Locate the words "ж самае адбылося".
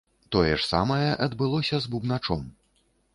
0.61-1.77